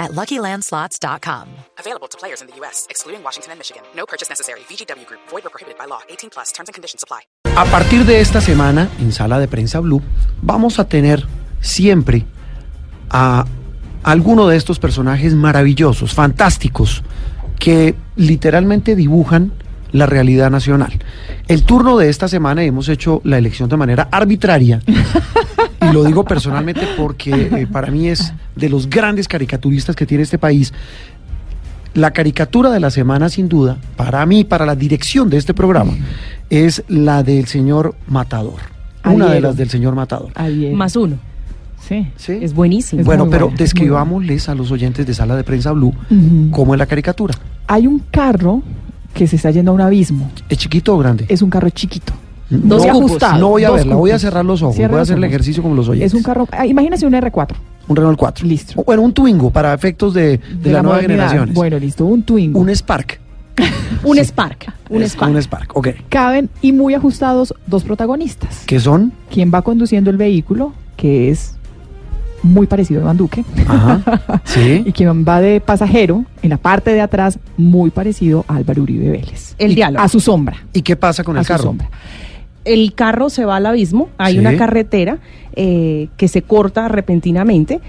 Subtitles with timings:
[0.00, 1.46] at LuckyLandSlots.com.
[1.78, 3.82] Available to players in the U.S., excluding Washington and Michigan.
[3.94, 4.60] No purchase necessary.
[4.68, 5.20] VGW Group.
[5.30, 6.00] Void or prohibited by law.
[6.08, 6.50] 18 plus.
[6.52, 7.20] Terms and conditions apply.
[7.56, 10.02] A partir de esta semana, en Sala de Prensa Blue,
[10.42, 11.26] vamos a tener
[11.60, 12.24] siempre
[13.10, 13.44] a
[14.02, 17.02] alguno de estos personajes maravillosos, fantásticos,
[17.58, 19.52] que literalmente dibujan
[19.92, 20.98] la realidad nacional.
[21.48, 24.80] El turno de esta semana hemos hecho la elección de manera arbitraria,
[25.80, 30.22] y lo digo personalmente porque eh, para mí es de los grandes caricaturistas que tiene
[30.24, 30.72] este país.
[31.94, 35.92] La caricatura de la semana, sin duda, para mí, para la dirección de este programa,
[36.48, 38.60] es la del señor Matador.
[39.04, 40.30] Una de las del señor Matador.
[40.34, 40.72] Ayer.
[40.72, 41.16] Más uno.
[41.80, 42.08] Sí.
[42.16, 42.38] ¿Sí?
[42.40, 43.02] Es buenísimo.
[43.02, 46.50] Bueno, pero buena, describámosles a los oyentes de Sala de Prensa Blue Ujú.
[46.52, 47.34] cómo es la caricatura.
[47.66, 48.62] Hay un carro
[49.14, 50.30] que se está yendo a un abismo.
[50.48, 51.24] ¿Es chiquito o grande?
[51.28, 52.12] Es un carro chiquito.
[52.50, 53.10] Dos no, cupos.
[53.10, 55.16] ajustado, no voy a dos verla, voy a cerrar los ojos, Cierra voy a hacer
[55.16, 55.28] el ojos.
[55.30, 56.12] ejercicio como los oyentes.
[56.12, 57.54] Es un carro, ah, imagínese un R4.
[57.88, 58.46] Un Renault 4.
[58.46, 58.72] Listo.
[58.80, 61.50] O, Bueno, un Twingo para efectos de, de, la, nueva generación.
[61.54, 62.58] Bueno, listo, un Twingo.
[62.60, 63.20] Un Spark.
[64.04, 64.24] Un Sí.
[64.24, 64.72] Spark.
[64.88, 65.30] Un Es Spark.
[65.32, 65.88] Un Spark, ok.
[66.08, 68.62] Caben y muy ajustados dos protagonistas.
[68.66, 69.12] ¿Qué son?
[69.30, 71.56] Quien va conduciendo el vehículo, que es
[72.42, 73.44] muy parecido a Iván Duque.
[73.68, 74.40] Ajá.
[74.46, 74.48] Y
[74.84, 74.92] Sí.
[74.94, 79.54] quien va de pasajero, en la parte de atrás, muy parecido a Álvaro Uribe Vélez.
[79.58, 80.02] El Y diálogo.
[80.02, 80.56] A su sombra.
[80.72, 81.64] ¿Y qué pasa con a el su carro?
[81.64, 81.90] sombra.
[82.64, 84.08] El carro se va al abismo.
[84.18, 84.38] Hay Sí.
[84.38, 85.18] una carretera
[85.56, 87.80] eh, que se corta repentinamente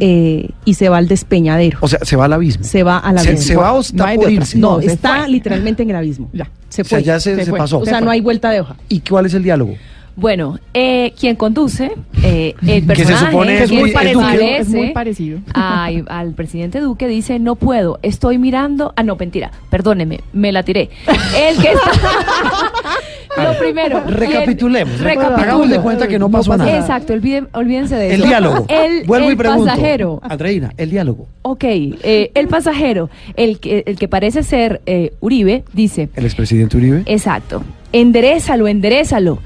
[0.00, 1.78] eh, y se va al despeñadero.
[1.80, 2.64] O sea, se va al abismo.
[2.64, 3.46] se va al ¿Se, abismo.
[3.46, 4.58] se va o está No por irse?
[4.58, 5.28] no, No, se está fue.
[5.28, 6.30] literalmente en el abismo.
[6.32, 6.48] Ya.
[6.68, 7.04] Se o sea, fue.
[7.04, 7.58] ya se, se se fue.
[7.58, 7.78] pasó.
[7.80, 8.76] O sea, no hay vuelta de hoja.
[8.88, 9.74] ¿Y cuál es el diálogo?
[10.20, 14.56] Bueno, eh, quien conduce, eh, el Que se personaje supone que es muy- parecido Duque.
[14.58, 15.38] Es muy parecido.
[15.54, 20.62] ay, al presidente Duque dice, no puedo, estoy mirando, ah, no, mentira, perdóneme, me la
[20.62, 20.90] tiré.
[21.36, 21.90] El que está...
[23.42, 24.02] Lo primero.
[24.06, 25.00] Recapitulemos.
[25.00, 26.78] Hagamos de cuenta que no pasó pasa nada.
[26.78, 28.26] Exacto, olviden- olvídense de El eso.
[28.28, 28.66] diálogo.
[28.68, 29.64] El, Vuelvo y el pregunto.
[29.66, 30.20] pasajero.
[30.22, 31.28] Andreina, el diálogo.
[31.42, 36.76] Ok, eh, el pasajero, el que, el que parece ser eh, Uribe, dice, El expresidente
[36.76, 37.04] Uribe.
[37.06, 37.62] Exacto.
[37.92, 39.38] Enderezalo, enderezalo.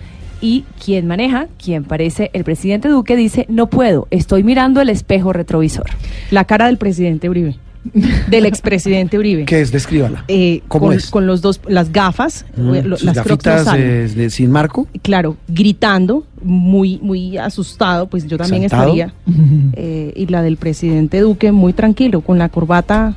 [0.45, 5.33] Y quien maneja, quien parece el presidente Duque, dice, no puedo, estoy mirando el espejo
[5.33, 5.87] retrovisor.
[6.31, 7.57] La cara del presidente Uribe.
[8.31, 9.45] Del expresidente Uribe.
[9.45, 9.71] ¿Qué es?
[9.71, 10.25] Descríbala.
[10.29, 11.11] Eh, ¿Cómo con, es?
[11.11, 14.87] con los dos, las gafas, Mm, eh, lo- las gafitas eh, de- sin marco.
[15.03, 18.91] claro, gritando, muy, muy asustado, pues yo también Exaltado.
[18.95, 19.15] estaría.
[19.77, 23.15] Eh, y la del presidente Duque, muy tranquilo, con la corbata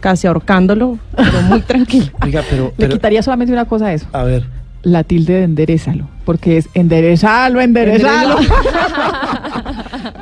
[0.00, 2.06] casi ahorcándolo, pero muy tranquilo.
[2.22, 4.06] Oiga, pero, Le pero- quitaría solamente una cosa a eso.
[4.12, 4.44] a ver.
[4.82, 6.08] La tilde de enderezalo.
[6.24, 8.36] Porque es enderezalo, enderezalo.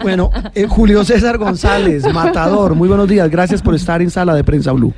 [0.03, 2.75] Bueno, eh, Julio César González, matador.
[2.75, 3.29] Muy buenos días.
[3.31, 4.95] Gracias por estar en Sala de Prensa Blue.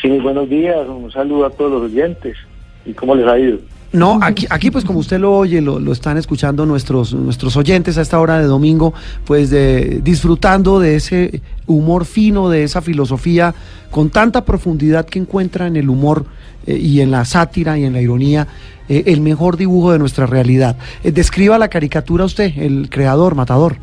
[0.00, 2.36] Sí, muy buenos días, un saludo a todos los oyentes.
[2.84, 3.58] ¿Y cómo les ha ido?
[3.92, 7.98] No, aquí, aquí pues como usted lo oye, lo, lo están escuchando nuestros, nuestros oyentes
[7.98, 13.52] a esta hora de domingo, pues de, disfrutando de ese humor fino, de esa filosofía
[13.90, 16.24] con tanta profundidad que encuentra en el humor
[16.66, 18.46] eh, y en la sátira y en la ironía
[18.88, 20.76] eh, el mejor dibujo de nuestra realidad.
[21.02, 23.76] Eh, describa la caricatura usted, el creador, matador.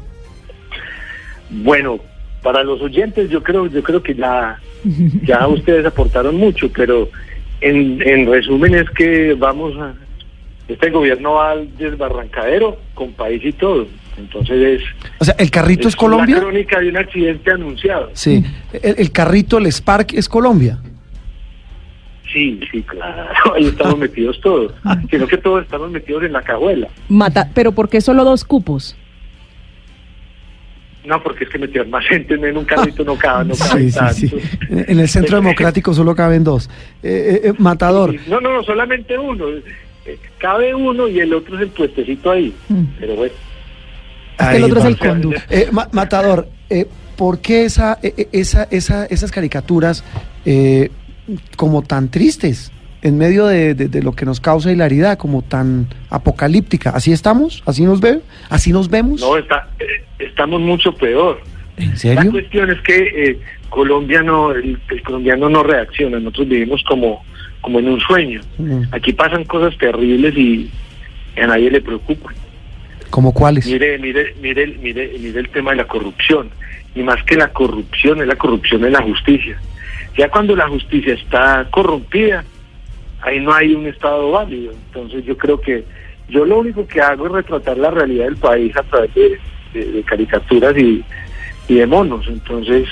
[1.50, 2.00] Bueno,
[2.42, 4.60] para los oyentes yo creo, yo creo que ya,
[5.24, 7.10] ya ustedes aportaron mucho, pero
[7.62, 9.94] en, en resumen es que vamos a,
[10.68, 13.88] este gobierno va al desbarrancadero con país y todo.
[14.18, 16.40] Entonces es, O sea, ¿el carrito es, la Colombia?
[16.40, 18.10] crónica de un accidente anunciado.
[18.14, 18.44] Sí.
[18.82, 20.80] El, el carrito, el Spark, es Colombia.
[22.34, 23.24] Sí, sí, claro,
[23.56, 24.74] ahí estamos metidos todos.
[25.10, 26.88] Sino que todos estamos metidos en la cajuela.
[27.10, 28.98] Mata, pero ¿por qué solo dos cupos?
[31.08, 33.92] No, porque es que meter más gente en un carrito no cabe, no cabe Sí,
[33.92, 34.14] sí, tanto.
[34.14, 34.32] sí.
[34.70, 36.70] En en el centro democrático solo caben dos.
[37.02, 38.14] Eh, eh, eh, matador.
[38.28, 39.46] No, no, no, solamente uno.
[40.06, 42.54] Eh, Cabe uno y el otro es el puestecito ahí.
[42.70, 42.84] Mm.
[43.00, 43.34] Pero bueno,
[44.38, 45.42] Es que el Ahí otro es el conductor.
[45.50, 50.04] Eh, Ma- Matador, eh, ¿por qué esa, eh, eh, esa, esa, esas caricaturas
[50.46, 50.90] eh,
[51.56, 52.72] como tan tristes
[53.02, 56.90] en medio de, de- de lo que nos causa hilaridad, como tan apocalíptica?
[56.92, 57.64] ¿Así estamos?
[57.66, 58.20] ¿Así nos ve?
[58.50, 59.22] ¿Así nos vemos?
[59.22, 59.86] no, está, eh,
[60.20, 61.40] estamos mucho peor.
[61.78, 62.32] ¿En La serio?
[62.32, 63.40] cuestión es que eh,
[63.70, 66.20] Colombia no, el, el colombiano no reacciona.
[66.20, 67.24] Nosotros vivimos como,
[67.62, 68.42] como en un sueño.
[68.58, 70.72] Mm, Aquí pasan cosas terribles y
[71.40, 72.32] a nadie le preocupa.
[73.12, 73.68] ¿Como cuáles?
[73.68, 76.50] Mire, mire, mire, mire, mire el tema de la corrupción.
[76.96, 79.58] Y más que la corrupción, es la corrupción en la justicia.
[80.18, 82.44] Ya cuando la justicia está corrompida,
[83.22, 84.74] ahí no hay un Estado válido.
[84.88, 85.84] Entonces yo creo que
[86.30, 90.78] yo lo único que hago es retratar la realidad del país a través de, caricaturas
[90.78, 91.04] y,
[91.68, 92.28] y de monos.
[92.28, 92.88] Entonces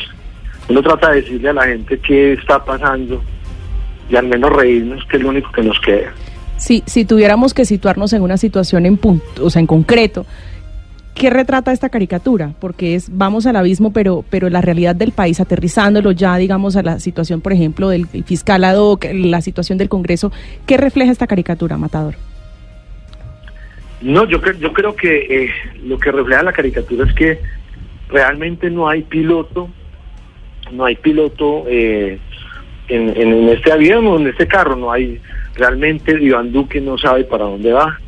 [0.67, 3.21] uno trata de decirle a la gente qué está pasando
[4.09, 6.13] y al menos reírnos, que es lo único que nos queda.
[6.57, 10.25] Si, si tuviéramos que situarnos en una situación en punto, o sea, en concreto,
[11.15, 12.51] ¿qué retrata esta caricatura?
[12.59, 16.83] Porque es vamos al abismo, pero, pero la realidad del país, aterrizándolo ya, digamos, a
[16.83, 18.75] la situación, por ejemplo, del fiscal ad
[19.13, 20.31] la situación del Congreso,
[20.67, 22.15] ¿qué refleja esta caricatura, Matador?
[24.01, 25.49] No, yo, yo creo que eh,
[25.83, 27.39] lo que refleja la caricatura es que
[28.09, 29.69] realmente no hay piloto,
[30.71, 32.19] no hay piloto eh,
[32.89, 35.19] en, en- en este avión o en este carro, no hay,
[35.55, 37.99] realmente Iván Duque no sabe para dónde va,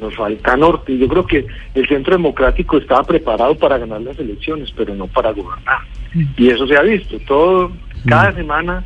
[0.00, 0.96] nos falta norte.
[0.96, 5.32] Yo creo que el centro democrático estaba preparado para ganar las elecciones, pero no para
[5.32, 5.80] gobernar.
[6.36, 7.72] Y eso se ha visto, todo,
[8.06, 8.82] cada semana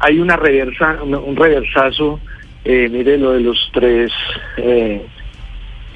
[0.00, 2.20] hay una reversa, un reversazo,
[2.64, 4.10] eh, mire lo de los tres...
[4.56, 5.04] Eh,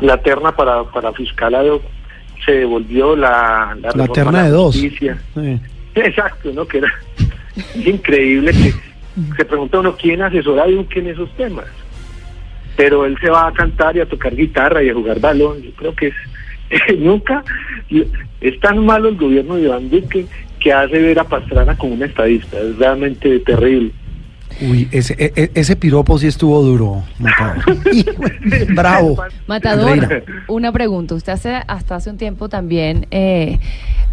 [0.01, 1.57] la terna para, para fiscal
[2.45, 4.75] se devolvió la, La terna de dos.
[4.75, 5.19] justicia.
[5.35, 5.61] Sí.
[5.95, 6.67] Exacto, ¿no?
[6.67, 6.89] Que era
[7.57, 8.73] es increíble que
[9.37, 11.67] se pregunta uno quién asesora a Duque en esos temas.
[12.79, 15.61] Pero él se va a cantar y a tocar guitarra y a jugar balón.
[15.61, 16.15] Yo creo que es
[16.99, 17.45] nunca
[18.41, 20.27] es tan malo el gobierno de Iván Duque
[20.61, 22.59] que hace ver a Pastrana como un estadista.
[22.59, 23.93] Es realmente terrible.
[24.61, 27.05] Uy, ese, e- e- ese piropo sí estuvo duro,
[28.75, 29.17] Bravo.
[29.47, 30.09] Matador, Reina.
[30.49, 31.15] una pregunta.
[31.15, 33.59] Usted hace, hasta hace un tiempo también, eh,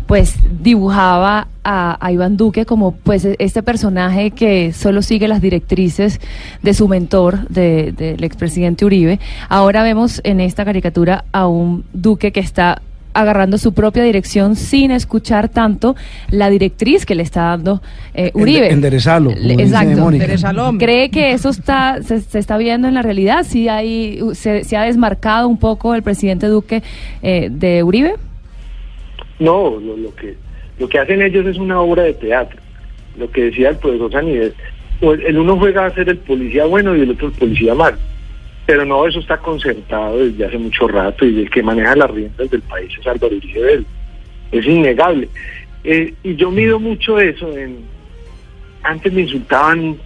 [0.07, 6.19] pues, dibujaba a, a Iván Duque como, pues, este personaje que solo sigue las directrices
[6.61, 9.19] de su mentor, de- del expresidente Uribe.
[9.49, 12.81] Ahora vemos en esta caricatura a un Duque que está
[13.15, 15.95] agarrando su propia dirección sin escuchar tanto
[16.29, 17.81] la directriz que le está dando
[18.13, 18.67] eh, Uribe.
[18.67, 20.77] Ende- enderezalo, Exacto.
[20.77, 23.43] ¿Cree que eso está se, se está viendo en la realidad?
[23.47, 26.83] ¿Sí hay, se, se ha desmarcado un poco el presidente Duque
[27.23, 28.15] eh, de Uribe?
[29.39, 30.35] No, lo, lo que
[30.77, 32.59] lo que hacen ellos es una obra de teatro.
[33.17, 34.51] Lo que decía el profesor Sanidad,
[34.99, 37.97] pues, el uno juega a ser el policía bueno y el otro el policía malo.
[38.65, 42.49] Pero no, eso está concertado desde hace mucho rato y el que maneja las riendas
[42.49, 43.87] del país es Álvaro Uribe Vélez.
[44.51, 45.29] Es innegable.
[45.83, 47.79] Eh, y yo mido mucho eso en...
[48.81, 49.97] Antes me insultaban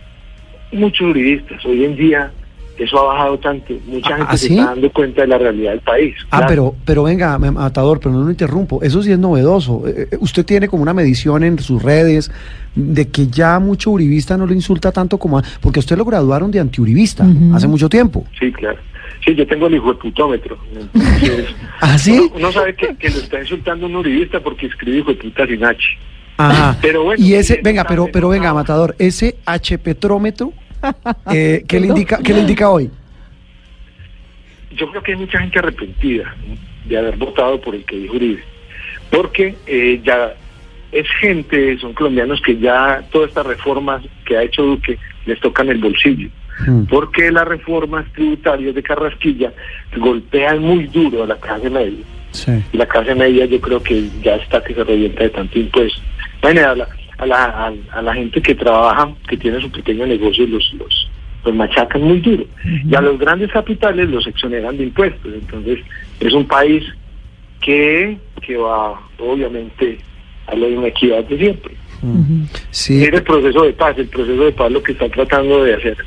[0.71, 2.31] muchos uribistas, hoy en día
[2.79, 5.71] eso ha bajado tanto, mucha Ah, gente ¿ah, se está dando cuenta de la realidad
[5.71, 6.15] del país.
[6.31, 6.45] Ah, Claro.
[6.47, 8.81] pero, pero venga, Matador, pero no lo interrumpo.
[8.81, 9.83] Eso sí es novedoso.
[9.87, 12.31] Eh, eh, usted tiene como una medición en sus redes
[12.75, 15.37] de que ya mucho uribista no lo insulta tanto como...
[15.39, 17.55] a- porque usted lo graduaron de antiuribista Ujú.
[17.55, 18.25] hace mucho tiempo.
[18.39, 18.77] Sí, claro.
[19.25, 20.57] Sí, yo tengo el hijo de putómetro.
[20.73, 21.45] Entonces,
[21.81, 22.17] ¿Ah, sí?
[22.17, 25.45] Uno, uno sabe que, que lo está insultando un uribista porque escribe hijo de puta
[25.45, 25.77] sin H.
[26.37, 26.77] Ajá.
[26.81, 28.53] Pero bueno, y ese, venga, pero, pero venga.
[28.53, 30.53] Matador, ese H petrómetro,
[31.33, 32.89] eh, ¿qué, le indica, ¿qué le indica hoy?
[34.71, 36.35] Yo creo que hay mucha gente arrepentida
[36.85, 38.43] de haber votado por el que dijo Uribe.
[39.09, 40.33] Porque eh, ya
[40.91, 45.69] es gente, son colombianos que ya todas estas reformas que ha hecho Duque les tocan
[45.69, 46.29] el bolsillo.
[46.65, 46.83] Mm.
[46.85, 49.53] Porque las reformas tributarias de Carrasquilla
[49.97, 52.05] golpean muy duro a la clase media.
[52.31, 52.51] Sí.
[52.71, 55.99] y la clase media yo creo que ya está que se revienta de tanto impuesto.
[56.43, 56.87] Bueno, a la,
[57.19, 61.09] a la, a, a la gente que trabaja, que tiene su pequeño negocio, los, los,
[61.43, 62.45] los machacan muy duro.
[62.65, 65.33] Y a los grandes capitales los exoneran de impuestos.
[65.33, 65.79] Entonces,
[66.19, 66.83] es un país
[67.61, 69.97] que, que va, obviamente,
[70.47, 71.73] a la inequidad de siempre.
[72.71, 72.93] Sí.
[72.93, 73.97] Mire el proceso de paz.
[73.97, 75.97] El proceso de paz lo que está tratando de hacer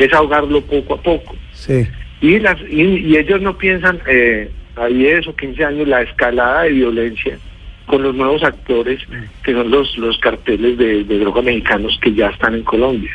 [0.00, 1.36] es ahogarlo poco a poco.
[1.52, 1.86] Sí.
[2.20, 6.62] Y, las, y, y ellos no piensan eh, a 10 o 15 años la escalada
[6.62, 7.38] de violencia
[7.86, 9.00] con los nuevos actores
[9.44, 13.10] que son los, los carteles de, de droga mexicanos que ya están en Colombia.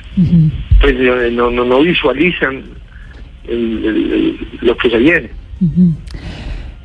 [0.79, 2.63] Pues eh, no, no, no visualizan
[3.47, 5.29] el- el- el- lo que se viene.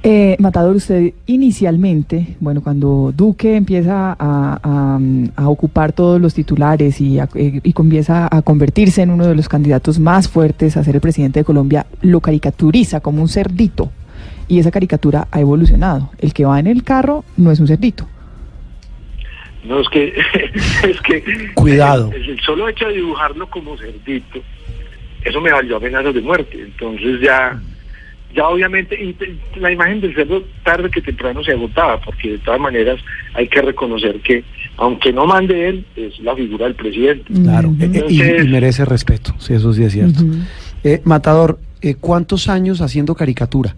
[0.08, 5.00] Eh, Matador, usted inicialmente, bueno, cuando Duque empieza a, a,
[5.34, 9.34] a ocupar todos los titulares y, a- eh, y comienza a convertirse en uno de
[9.34, 13.90] los candidatos más fuertes a ser el presidente de Colombia, lo caricaturiza como un cerdito.
[14.48, 16.10] Y esa caricatura ha evolucionado.
[16.18, 18.06] El que va en el carro no es un cerdito.
[19.64, 20.08] No es que
[20.88, 21.24] es que
[21.54, 22.12] Cuidado.
[22.12, 24.40] El, el solo hecho de dibujarlo como cerdito,
[25.24, 26.60] eso me valió amenazas de muerte.
[26.62, 27.60] Entonces ya
[28.34, 28.98] ya obviamente
[29.56, 33.00] la imagen del cerdo tarde que temprano se agotaba, porque de todas maneras
[33.34, 34.44] hay que reconocer que
[34.76, 37.24] aunque no mande él, es la figura del presidente.
[37.32, 40.20] Claro, eh, eh, y, Entonces- y merece respeto, sí, eso sí es cierto.
[40.84, 43.74] Eh, Matador, eh, ¿cuántos años haciendo caricatura?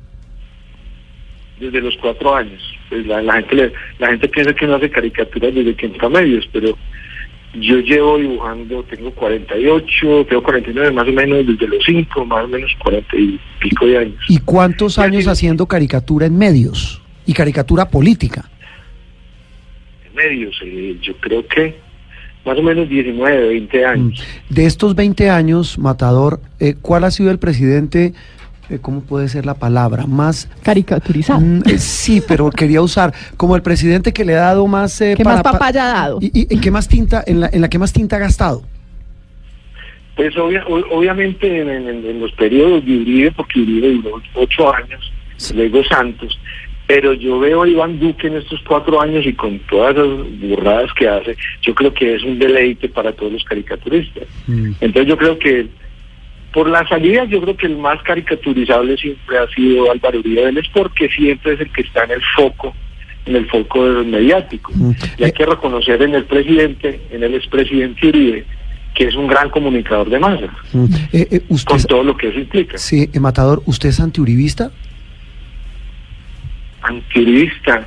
[1.61, 2.62] Desde los cuatro años.
[2.88, 6.07] Pues la, la gente le- la gente piensa que uno hace caricaturas desde que entra
[6.07, 6.77] a medios, pero
[7.55, 12.49] yo llevo dibujando, tengo 48, tengo 49 más o menos desde los 5, más o
[12.49, 14.25] menos 40 y pico de años.
[14.29, 17.03] ¿Y cuántos años haciendo caricatura en medios?
[17.27, 18.49] Y caricatura política.
[20.15, 21.77] medios, eh, yo creo que
[22.45, 24.25] más o menos 19, 20 años.
[24.49, 28.15] De estos 20 años, Matador, eh, ¿cuál ha sido el presidente,
[28.81, 30.49] cómo puede ser la palabra, más...
[30.63, 31.41] Caricaturizado.
[31.41, 35.01] Mm, eh, sí, pero quería usar como el presidente que le ha dado más...
[35.01, 36.19] eh, ¿Qué para- más pa- papaya ha dado?
[36.21, 38.63] ¿Y, y- y qué más tinta, en la, en la que más tinta ha gastado?
[40.17, 45.13] Pues obvia- obviamente en, en- en los periodos de Uribe, porque Uribe duró ocho años,
[45.55, 46.39] luego Santos,
[46.89, 50.09] pero yo veo a Iván Duque en estos cuatro años y con todas las
[50.41, 54.25] burradas que hace, yo creo que es un deleite para todos los caricaturistas.
[54.49, 54.73] Mm.
[54.81, 55.69] Entonces yo creo que
[56.52, 60.67] por la salida yo creo que el más caricaturizable siempre ha sido Álvaro Uribe Vélez
[60.73, 62.75] porque siempre es el que está en el foco,
[63.26, 64.73] en el foco mediático.
[64.75, 64.93] Mm.
[65.19, 68.47] Y hay que reconocer en el presidente, en el expresidente Uribe,
[68.95, 70.85] que es un gran comunicador de masas, mm.
[71.12, 72.78] Eh, eh, usted, con todo lo que eso implica.
[72.78, 74.71] sí, eh, Matador, ¿usted es antiuribista?
[76.83, 77.87] Antiuribista.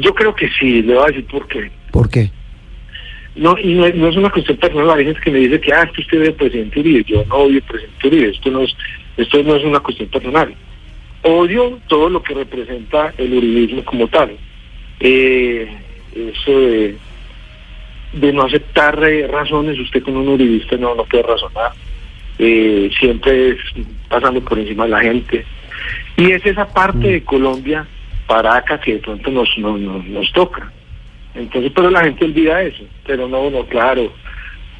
[0.00, 1.70] Yo creo que sí, le voy a decir por qué.
[1.90, 2.30] ¿Por qué?
[3.36, 5.72] No, y no, es- no es una cuestión personal, hay gente que me dice que,
[5.72, 8.74] ah, es que usted ve presidente Uribe, yo no odio presidente Uribe, esto no es,
[9.18, 10.54] esto no es una cuestión personal.
[11.22, 14.36] Odio todo lo que representa el uribismo como tal.
[15.00, 15.68] Eh,
[16.14, 16.96] eso de,
[18.14, 21.72] de no aceptar eh, razones, usted con un uribista no, no puede razonar.
[22.38, 23.58] Eh, siempre es
[24.08, 25.44] pasando por encima de la gente.
[26.16, 27.86] Y es esa parte de Colombia,
[28.26, 30.72] Paraca, que de pronto nos, nos, nos, nos toca.
[31.36, 32.84] Entonces, pero la gente olvida eso.
[33.06, 34.12] Pero no, no, claro.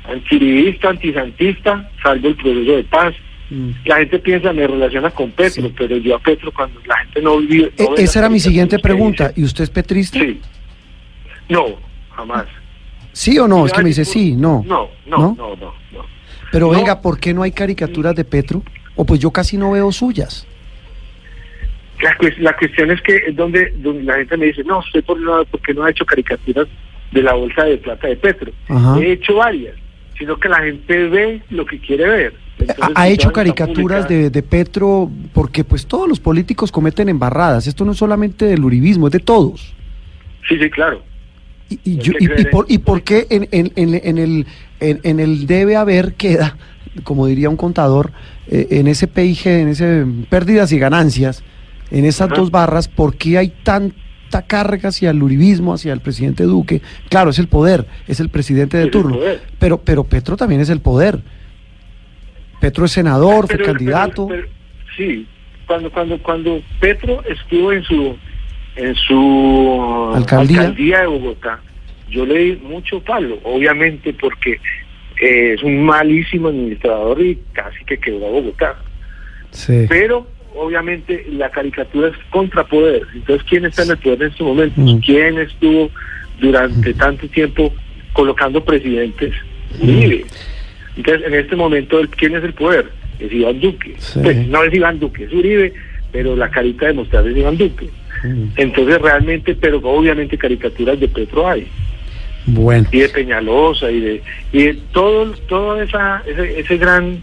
[0.05, 3.15] Antiribista, antisantista, salvo el proceso de paz.
[3.51, 3.71] Mm.
[3.85, 7.39] La gente piensa, me relaciona con Petro, pero yo a Petro cuando la gente no
[7.39, 7.73] vive...
[7.79, 9.33] no ve esa era mi siguiente pregunta.
[9.37, 10.19] ¿Y usted es petrista?
[10.19, 10.41] Sí.
[11.49, 11.77] No,
[12.15, 12.47] jamás.
[13.13, 13.67] ¿Sí o no?
[13.67, 14.65] Es que me dice sí, no.
[14.67, 16.07] No, no, no, no, no.
[16.53, 18.63] Pero venga, ¿por qué no hay caricaturas de Petro?
[18.95, 20.47] O pues yo casi no veo suyas.
[22.03, 25.19] La, la cuestión es que es donde, donde la gente me dice, no, usted por,
[25.21, 26.67] no, porque no ha hecho caricaturas
[27.13, 28.53] de la bolsa de plata de Petro.
[28.69, 28.99] Ajá.
[29.01, 29.75] He hecho varias,
[30.19, 32.35] sino que la gente ve lo que quiere ver.
[32.59, 37.67] Entonces, Ha, hecho caricaturas de, de Petro porque pues todos los políticos cometen embarradas.
[37.67, 39.75] Esto no es solamente del uribismo, es de todos.
[40.49, 41.03] Sí, sí, claro.
[41.69, 44.47] Y, yo- y- y por, y por qué en, en- en- en el,
[44.81, 46.57] en, en el debe haber queda,
[47.05, 48.13] como diría un contador,
[48.49, 51.43] eh, en ese PIG, en ese pérdidas y ganancias,
[51.91, 52.41] en esas Ajá.
[52.41, 56.83] dos barras, ¿por qué hay tanta carga hacia el uribismo, hacia el presidente Duque?
[57.09, 59.19] Claro, es el poder, es el presidente de Es turno,
[59.59, 61.21] pero, pero Petro también es el poder.
[62.61, 64.27] Petro es senador, fue Pero- candidato.
[64.29, 64.53] pero- pero-
[64.97, 65.27] sí,
[65.67, 68.17] cuando, cuando, cuando Petro estuvo en su
[68.77, 71.01] en su Alcaldía.
[71.01, 71.61] de Bogotá,
[72.11, 74.61] yo le di mucho palo, obviamente porque
[75.19, 78.75] eh, es un malísimo administrador y casi que quebró a Bogotá.
[79.51, 79.87] Sí.
[79.89, 83.03] Pero obviamente la caricatura es contrapoder.
[83.15, 84.81] Entonces, ¿quién está en el poder en este momento?
[84.81, 85.01] Mm.
[85.01, 85.91] ¿Quién estuvo
[86.41, 87.73] durante tanto tiempo
[88.13, 89.35] colocando presidentes?
[89.81, 90.25] Uribe.
[90.97, 92.91] Entonces, en este momento, ¿quién es el poder?
[93.19, 93.95] Es Iván Duque.
[93.99, 94.21] Sí.
[94.23, 95.73] Pues no es Iván Duque, es Uribe,
[96.13, 97.89] pero la carita de mostrar es Iván Duque.
[98.25, 98.45] Mm.
[98.57, 101.67] Entonces, realmente, pero obviamente caricaturas de Petro hay
[102.47, 102.89] Bueno.
[102.93, 104.23] y de Peñalosa y de
[104.53, 107.23] y de todo todo esa ese, ese gran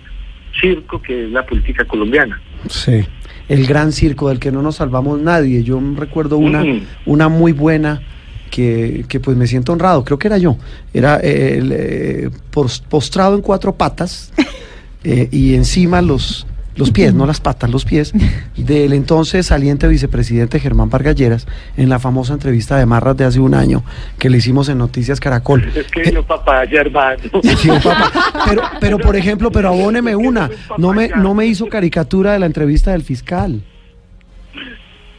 [0.60, 2.40] circo que es la política colombiana.
[2.70, 3.04] Sí,
[3.50, 5.64] el gran circo del que no nos salvamos nadie.
[5.64, 6.64] Yo recuerdo una,
[7.06, 8.02] una muy buena
[8.50, 10.58] que, que pues me siento honrado, creo que era yo.
[10.94, 14.32] Era eh, el, eh, pos- postrado en cuatro patas
[15.04, 16.46] eh, y encima los,
[16.76, 18.14] los pies, no las patas, los pies,
[18.58, 23.54] del entonces saliente vicepresidente Germán Vargalleras en la famosa entrevista de Marras de hace un
[23.54, 23.84] año
[24.20, 25.64] que le hicimos en Noticias Caracol.
[25.76, 27.18] Es que yo papaya, hermano.
[27.58, 28.12] Sí, un papá.
[28.50, 30.50] Pero, pero por ejemplo, pero abóneme una.
[30.78, 33.62] No me, no me hizo caricatura de la entrevista del fiscal.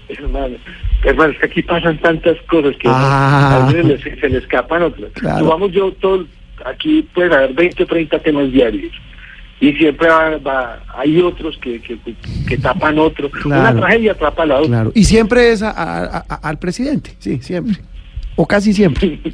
[0.08, 0.56] hermano,
[1.04, 3.66] hermano, es que aquí pasan tantas cosas que Ah.
[3.68, 5.10] a veces le- se, le escapan otras.
[5.12, 5.46] Claro.
[5.46, 6.26] Vamos yo todo
[6.64, 8.92] aquí puede haber 20 o 30 temas diarios.
[9.60, 11.98] Y siempre va, va- hay otros que, que,
[12.46, 13.30] que tapan otro.
[13.30, 13.60] Claro.
[13.70, 14.68] Una tragedia atrapa la otra.
[14.68, 14.92] Claro.
[14.94, 17.76] Y siempre es a- a- a- al presidente, sí, siempre.
[18.36, 19.20] O casi siempre.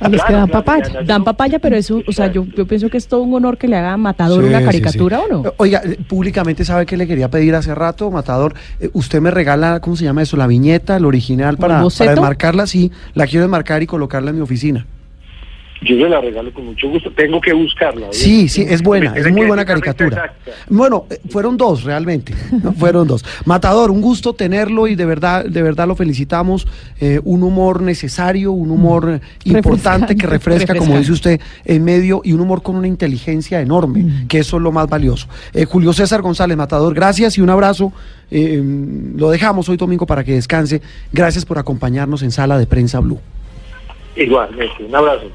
[0.00, 1.02] A los que dan claro, papaya.
[1.04, 3.66] Dan papaya, pero eso, o sea, yo, yo pienso que es todo un honor que
[3.66, 5.24] le haga a Matador Sí, una caricatura sí.
[5.28, 5.54] o no.
[5.56, 8.54] Oiga, eh, públicamente sabe que le quería pedir hace rato, Matador.
[8.78, 10.36] Eh, usted me regala, ¿cómo se llama eso?
[10.36, 12.92] La viñeta, el original, ¿Un para, para enmarcarla, sí.
[13.14, 14.86] La quiero enmarcar y colocarla en mi oficina.
[15.82, 17.10] Yo se la regalo con mucho gusto.
[17.12, 18.08] Tengo que buscarla.
[18.10, 20.08] Sí, sí, es buena, es muy buena caricatura.
[20.08, 20.52] exacta.
[20.68, 22.72] Bueno, eh, fueron dos realmente, ¿no?
[22.72, 23.24] fueron dos.
[23.44, 26.66] Matador, un gusto tenerlo y de verdad, de verdad lo felicitamos.
[27.00, 32.20] Eh, un humor necesario, un humor eh, importante que refresca, como dice usted, en medio
[32.24, 35.28] y un humor con una inteligencia enorme, que eso es lo más valioso.
[35.54, 37.92] Eh, Julio César González, Matador, gracias y un abrazo.
[38.30, 38.62] Eh,
[39.16, 40.82] lo dejamos hoy domingo para que descanse.
[41.12, 43.20] Gracias por acompañarnos en Sala de Prensa Blue.
[44.16, 45.26] Igualmente, un abrazo.